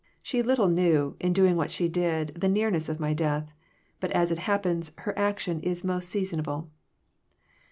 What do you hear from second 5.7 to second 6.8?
most seasonable."